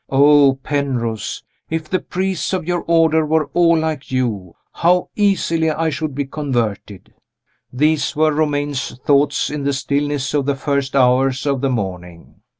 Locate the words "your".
2.67-2.83